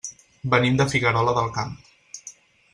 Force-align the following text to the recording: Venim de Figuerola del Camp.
Venim 0.53 0.79
de 0.79 0.87
Figuerola 0.95 1.37
del 1.41 1.53
Camp. 1.61 1.79